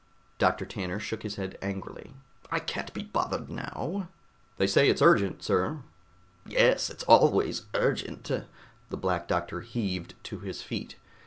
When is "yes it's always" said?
6.43-7.67